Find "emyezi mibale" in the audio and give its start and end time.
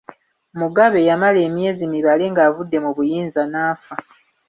1.47-2.25